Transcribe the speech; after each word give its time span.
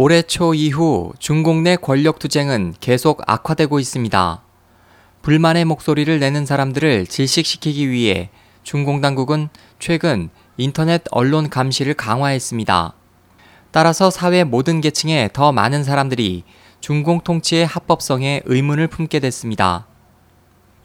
올해 0.00 0.22
초 0.22 0.54
이후 0.54 1.12
중국 1.18 1.56
내 1.56 1.74
권력 1.74 2.20
투쟁은 2.20 2.74
계속 2.78 3.20
악화되고 3.26 3.80
있습니다. 3.80 4.42
불만의 5.22 5.64
목소리를 5.64 6.20
내는 6.20 6.46
사람들을 6.46 7.08
질식시키기 7.08 7.90
위해 7.90 8.30
중공 8.62 9.00
당국은 9.00 9.48
최근 9.80 10.30
인터넷 10.56 11.02
언론 11.10 11.50
감시를 11.50 11.94
강화했습니다. 11.94 12.94
따라서 13.72 14.08
사회 14.08 14.44
모든 14.44 14.80
계층의 14.80 15.30
더 15.32 15.50
많은 15.50 15.82
사람들이 15.82 16.44
중공 16.80 17.22
통치의 17.22 17.66
합법성에 17.66 18.42
의문을 18.44 18.86
품게 18.86 19.18
됐습니다. 19.18 19.88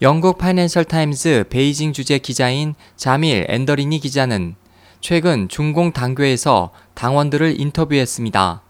영국 0.02 0.38
파이낸셜 0.38 0.86
타임즈 0.86 1.44
베이징 1.50 1.92
주재 1.92 2.18
기자인 2.18 2.74
자밀 2.96 3.46
앤더리니 3.48 4.00
기자는 4.00 4.56
최근 5.00 5.48
중공 5.48 5.92
당교에서 5.92 6.72
당원들을 6.94 7.60
인터뷰했습니다. 7.60 8.63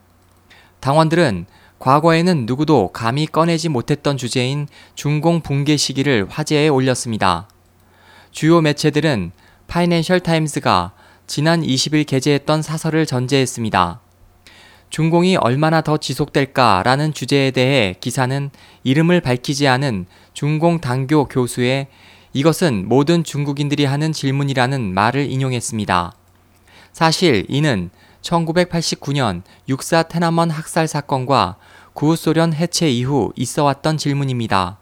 당원들은 0.84 1.46
과거에는 1.78 2.44
누구도 2.44 2.90
감히 2.92 3.24
꺼내지 3.24 3.70
못했던 3.70 4.18
주제인 4.18 4.68
중공 4.94 5.40
붕괴 5.40 5.78
시기를 5.78 6.26
화제에 6.28 6.68
올렸습니다. 6.68 7.48
주요 8.32 8.60
매체들은 8.60 9.32
파이낸셜 9.66 10.20
타임스가 10.20 10.92
지난 11.26 11.62
20일 11.62 12.06
게재했던 12.06 12.60
사설을 12.60 13.06
전제했습니다. 13.06 14.00
중공이 14.90 15.36
얼마나 15.36 15.80
더 15.80 15.96
지속될까라는 15.96 17.14
주제에 17.14 17.50
대해 17.50 17.94
기사는 17.98 18.50
이름을 18.82 19.22
밝히지 19.22 19.66
않은 19.66 20.04
중공 20.34 20.82
당교 20.82 21.28
교수의 21.28 21.86
이것은 22.34 22.86
모든 22.86 23.24
중국인들이 23.24 23.86
하는 23.86 24.12
질문이라는 24.12 24.92
말을 24.92 25.30
인용했습니다. 25.30 26.12
사실 26.92 27.46
이는 27.48 27.88
1989년 28.24 29.42
육사 29.68 30.02
테나먼 30.02 30.50
학살 30.50 30.88
사건과 30.88 31.56
구소련 31.92 32.52
해체 32.54 32.90
이후 32.90 33.32
있어 33.36 33.64
왔던 33.64 33.98
질문입니다. 33.98 34.78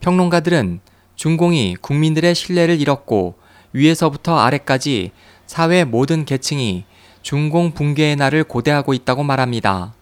평론가들은 0.00 0.80
중공이 1.14 1.76
국민들의 1.80 2.34
신뢰를 2.34 2.80
잃었고 2.80 3.34
위에서부터 3.72 4.38
아래까지 4.38 5.12
사회 5.46 5.84
모든 5.84 6.24
계층이 6.24 6.84
중공 7.22 7.72
붕괴의 7.72 8.16
날을 8.16 8.44
고대하고 8.44 8.94
있다고 8.94 9.22
말합니다. 9.22 9.92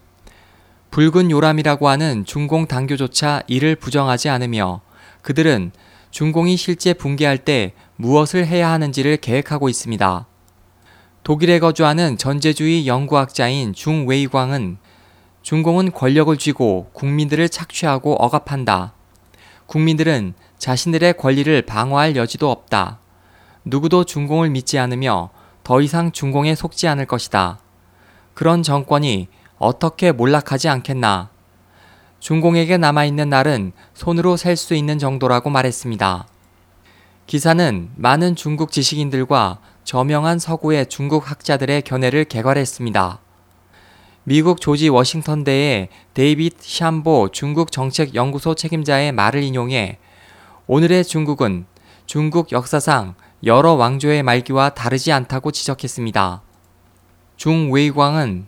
붉은 0.90 1.30
요람이라고 1.30 1.88
하는 1.88 2.24
중공 2.24 2.66
당교조차 2.66 3.42
이를 3.48 3.74
부정하지 3.74 4.28
않으며 4.28 4.80
그들은 5.22 5.72
중공이 6.10 6.56
실제 6.56 6.94
붕괴할 6.94 7.38
때 7.38 7.74
무엇을 7.96 8.46
해야 8.46 8.70
하는지를 8.70 9.18
계획하고 9.18 9.68
있습니다. 9.68 10.26
독일에 11.28 11.58
거주하는 11.58 12.16
전제주의 12.16 12.88
연구학자인 12.88 13.74
중웨이광은 13.74 14.78
중공은 15.42 15.92
권력을 15.92 16.34
쥐고 16.34 16.88
국민들을 16.94 17.50
착취하고 17.50 18.14
억압한다. 18.14 18.94
국민들은 19.66 20.32
자신들의 20.56 21.18
권리를 21.18 21.60
방어할 21.66 22.16
여지도 22.16 22.50
없다. 22.50 23.00
누구도 23.66 24.04
중공을 24.04 24.48
믿지 24.48 24.78
않으며 24.78 25.28
더 25.64 25.82
이상 25.82 26.12
중공에 26.12 26.54
속지 26.54 26.88
않을 26.88 27.04
것이다. 27.04 27.58
그런 28.32 28.62
정권이 28.62 29.28
어떻게 29.58 30.12
몰락하지 30.12 30.70
않겠나. 30.70 31.28
중공에게 32.20 32.78
남아있는 32.78 33.28
날은 33.28 33.72
손으로 33.92 34.38
셀 34.38 34.56
수 34.56 34.74
있는 34.74 34.98
정도라고 34.98 35.50
말했습니다. 35.50 36.26
기사는 37.26 37.90
많은 37.96 38.34
중국 38.34 38.72
지식인들과 38.72 39.58
저명한 39.88 40.38
서구의 40.38 40.90
중국 40.90 41.30
학자들의 41.30 41.80
견해를 41.80 42.26
개괄했습니다. 42.26 43.20
미국 44.24 44.60
조지 44.60 44.90
워싱턴대의 44.90 45.88
데이빗 46.12 46.58
샴보 46.60 47.30
중국 47.32 47.72
정책 47.72 48.14
연구소 48.14 48.54
책임자의 48.54 49.12
말을 49.12 49.42
인용해 49.42 49.96
오늘의 50.66 51.04
중국은 51.04 51.64
중국 52.04 52.52
역사상 52.52 53.14
여러 53.44 53.72
왕조의 53.72 54.24
말기와 54.24 54.74
다르지 54.74 55.10
않다고 55.10 55.52
지적했습니다. 55.52 56.42
중웨이광은 57.38 58.44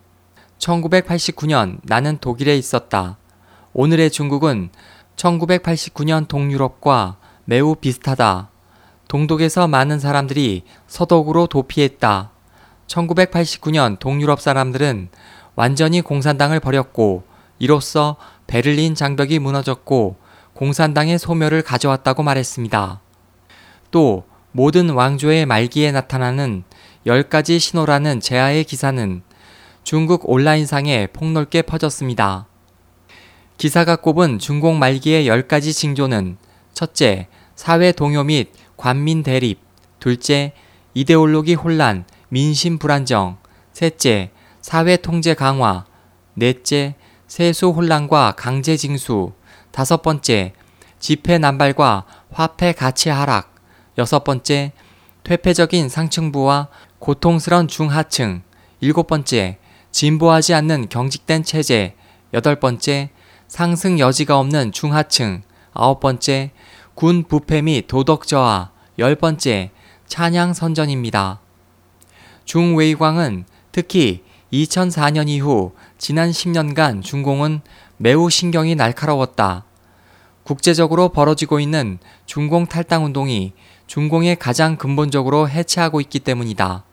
1989년 0.58 1.78
나는 1.84 2.18
독일에 2.18 2.54
있었다. 2.54 3.16
오늘의 3.72 4.10
중국은 4.10 4.68
1989년 5.16 6.28
동유럽과 6.28 7.16
매우 7.46 7.76
비슷하다. 7.76 8.49
동독에서 9.10 9.66
많은 9.66 9.98
사람들이 9.98 10.62
서독으로 10.86 11.48
도피했다. 11.48 12.30
1989년 12.86 13.98
동유럽 13.98 14.40
사람들은 14.40 15.08
완전히 15.56 16.00
공산당을 16.00 16.60
버렸고 16.60 17.24
이로써 17.58 18.14
베를린 18.46 18.94
장벽이 18.94 19.40
무너졌고 19.40 20.14
공산당의 20.54 21.18
소멸을 21.18 21.62
가져왔다고 21.62 22.22
말했습니다. 22.22 23.00
또 23.90 24.22
모든 24.52 24.90
왕조의 24.90 25.44
말기에 25.44 25.90
나타나는 25.90 26.62
10가지 27.04 27.58
신호라는 27.58 28.20
제아의 28.20 28.62
기사는 28.62 29.22
중국 29.82 30.30
온라인상에 30.30 31.08
폭넓게 31.08 31.62
퍼졌습니다. 31.62 32.46
기사가 33.56 33.96
꼽은 33.96 34.38
중공 34.38 34.78
말기의 34.78 35.26
10가지 35.26 35.74
징조는 35.74 36.36
첫째, 36.74 37.26
사회 37.56 37.90
동요 37.90 38.22
및 38.22 38.52
관민 38.80 39.22
대립, 39.22 39.60
둘째, 39.98 40.54
이데올로기 40.94 41.52
혼란, 41.52 42.06
민심 42.30 42.78
불안정, 42.78 43.36
셋째, 43.74 44.30
사회 44.62 44.96
통제 44.96 45.34
강화, 45.34 45.84
넷째, 46.32 46.94
세수 47.26 47.68
혼란과 47.68 48.36
강제 48.38 48.78
징수, 48.78 49.32
다섯 49.70 50.00
번째, 50.00 50.54
지폐 50.98 51.36
남발과 51.36 52.06
화폐 52.32 52.72
가치 52.72 53.10
하락, 53.10 53.54
여섯 53.98 54.24
번째, 54.24 54.72
퇴폐적인 55.24 55.90
상층부와 55.90 56.68
고통스런 57.00 57.68
중하층. 57.68 58.40
일곱 58.80 59.08
번째, 59.08 59.58
진보하지 59.90 60.54
않는 60.54 60.88
경직된 60.88 61.44
체제. 61.44 61.96
여덟 62.32 62.58
번째, 62.58 63.10
상승 63.46 63.98
여지가 63.98 64.38
없는 64.38 64.72
중하층. 64.72 65.42
아홉 65.74 66.00
번째, 66.00 66.52
군 67.00 67.24
부패 67.24 67.62
및 67.62 67.86
도덕 67.86 68.26
저하. 68.26 68.72
열 68.98 69.14
번째, 69.14 69.70
찬양 70.06 70.52
선전입니다. 70.52 71.40
중웨이광은 72.44 73.46
특히 73.72 74.22
2004년 74.52 75.26
이후 75.30 75.72
지난 75.96 76.30
10년간 76.30 77.02
중공은 77.02 77.62
매우 77.96 78.28
신경이 78.28 78.74
날카로웠다. 78.74 79.64
국제적으로 80.42 81.08
벌어지고 81.08 81.58
있는 81.58 81.98
중공 82.26 82.66
탈당 82.66 83.06
운동이 83.06 83.54
중공에 83.86 84.34
가장 84.34 84.76
근본적으로 84.76 85.48
해체하고 85.48 86.02
있기 86.02 86.20
때문이다. 86.20 86.84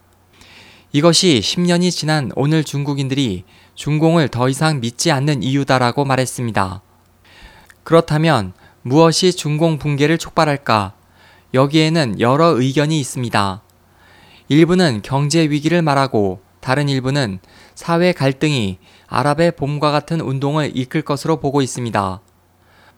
이것이 0.94 1.42
10년이 1.44 1.92
지난 1.92 2.32
오늘 2.38 2.64
중국인들이 2.64 3.44
중공을 3.76 4.30
더 4.30 4.48
이상 4.48 4.80
믿지 4.80 5.12
않는 5.12 5.44
이유다라고 5.44 6.06
말했습니다. 6.06 6.82
그렇다면 7.84 8.54
무엇이 8.88 9.34
중공 9.34 9.80
붕괴를 9.80 10.18
촉발할까? 10.18 10.94
여기에는 11.54 12.22
여러 12.22 12.58
의견이 12.58 13.02
있습니다. 13.02 13.62
일부는 14.48 15.02
경제 15.04 15.42
위기를 15.42 15.82
말하고 15.82 16.40
다른 16.62 16.88
일부는 16.88 17.40
사회 17.76 18.14
갈등이 18.14 18.78
아랍의 19.08 19.58
봄과 19.58 19.92
같은 19.92 20.22
운동을 20.22 20.72
이끌 20.74 21.02
것으로 21.02 21.42
보고 21.42 21.62
있습니다. 21.62 22.22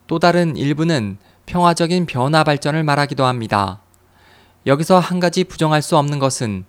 또 0.06 0.20
다른 0.20 0.56
일부는 0.56 1.18
평화적인 1.48 2.06
변화 2.06 2.44
발전을 2.44 2.84
말하기도 2.84 3.26
합니다. 3.26 3.82
여기서 4.68 5.00
한 5.00 5.20
가지 5.20 5.44
부정할 5.44 5.82
수 5.82 5.98
없는 5.98 6.20
것은 6.20 6.66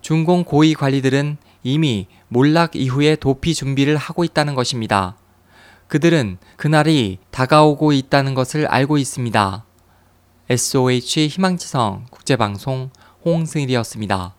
중공 0.00 0.44
고위 0.44 0.74
관리들은 0.74 1.38
이미 1.64 2.06
몰락 2.28 2.76
이후에 2.76 3.16
도피 3.16 3.52
준비를 3.52 3.96
하고 3.96 4.22
있다는 4.22 4.54
것입니다. 4.54 5.16
그들은 5.90 6.38
그날이 6.56 7.18
다가오고 7.32 7.92
있다는 7.92 8.34
것을 8.34 8.64
알고 8.66 8.96
있습니다. 8.96 9.64
SOH 10.48 11.26
희망지성 11.26 12.06
국제방송 12.10 12.90
홍승일이었습니다. 13.24 14.36